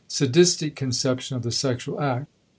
[0.07, 2.25] *Sadistic Conception of the Sexual Act.